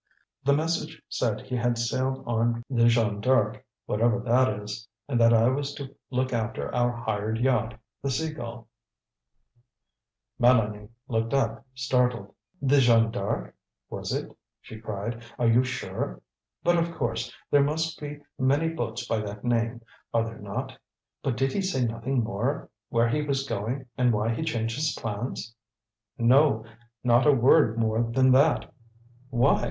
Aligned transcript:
The 0.43 0.53
message 0.53 0.99
said 1.09 1.41
he 1.41 1.55
had 1.55 1.77
sailed 1.77 2.23
on 2.25 2.63
the 2.71 2.87
Jeanne 2.87 3.21
D'Arc, 3.21 3.63
whatever 3.85 4.17
that 4.21 4.49
is, 4.61 4.87
and 5.07 5.21
that 5.21 5.31
I 5.31 5.47
was 5.49 5.75
to 5.75 5.93
look 6.09 6.33
after 6.33 6.73
our 6.73 6.91
hired 6.91 7.37
yacht, 7.37 7.79
the 8.01 8.09
Sea 8.09 8.33
Gull." 8.33 8.67
Mélanie 10.41 10.89
looked 11.07 11.35
up, 11.35 11.67
startled. 11.75 12.33
"The 12.63 12.79
Jeanne 12.79 13.11
D'Arc, 13.11 13.53
was 13.91 14.11
it?" 14.11 14.35
she 14.59 14.79
cried. 14.81 15.21
"Are 15.37 15.45
you 15.47 15.63
sure? 15.63 16.19
But, 16.63 16.77
of 16.79 16.95
course 16.95 17.31
there 17.51 17.63
must 17.63 17.99
be 17.99 18.21
many 18.39 18.69
boats 18.69 19.07
by 19.07 19.19
that 19.19 19.43
name, 19.43 19.83
are 20.15 20.23
there 20.23 20.39
not? 20.41 20.79
But 21.21 21.37
did 21.37 21.51
he 21.53 21.61
say 21.61 21.85
nothing 21.85 22.23
more 22.23 22.71
where 22.89 23.07
he 23.09 23.21
was 23.21 23.47
going, 23.47 23.85
and 23.99 24.11
why 24.11 24.33
he 24.33 24.41
changed 24.43 24.77
his 24.77 24.97
plans?" 24.99 25.53
"No, 26.17 26.65
not 27.03 27.27
a 27.27 27.31
word 27.31 27.77
more 27.77 28.01
than 28.01 28.31
that. 28.31 28.73
Why? 29.29 29.59